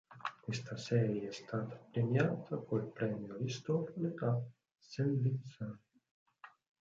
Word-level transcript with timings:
Questa 0.41 0.77
serie 0.77 1.27
è 1.27 1.31
stata 1.31 1.75
premiata 1.75 2.57
col 2.57 2.91
Premio 2.91 3.35
Aristofane 3.35 4.11
a 4.17 4.41
Saint-Vincent. 4.79 5.79